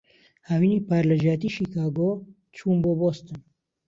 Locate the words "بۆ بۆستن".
2.83-3.37